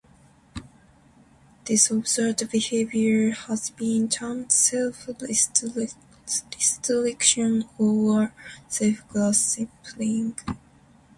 This 1.65 1.91
observed 1.91 2.49
behavior 2.49 3.29
has 3.33 3.69
been 3.69 4.09
termed 4.09 4.51
"self-restriction" 4.51 6.05
or 7.77 8.33
"self-grasping". 8.67 10.39